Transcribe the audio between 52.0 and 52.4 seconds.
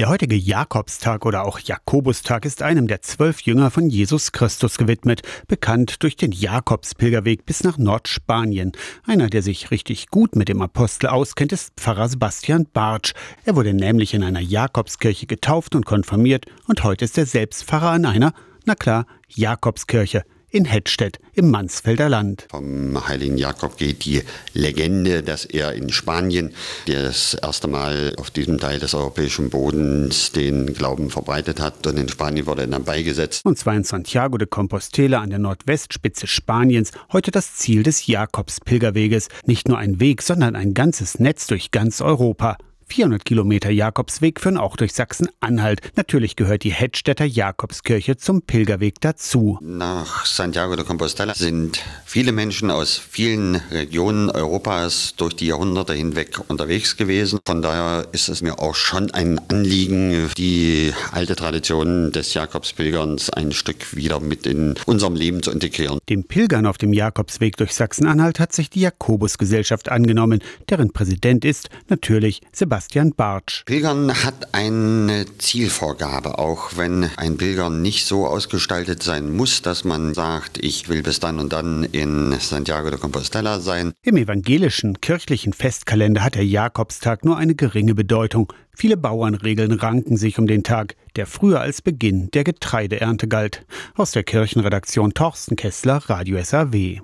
viele